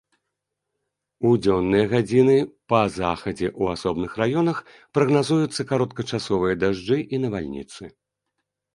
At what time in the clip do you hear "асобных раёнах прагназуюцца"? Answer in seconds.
3.77-5.61